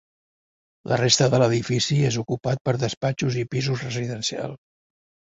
La 0.91 0.97
resta 1.01 1.25
de 1.33 1.39
l'edifici 1.41 1.97
és 2.07 2.17
ocupat 2.21 2.63
per 2.69 2.73
despatxos 2.83 3.37
i 3.43 3.43
pisos 3.51 3.83
residencials. 3.89 4.57